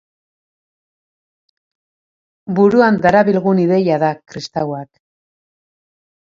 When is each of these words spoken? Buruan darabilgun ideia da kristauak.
Buruan 2.61 2.97
darabilgun 3.05 3.61
ideia 3.65 4.01
da 4.05 4.11
kristauak. 4.33 4.91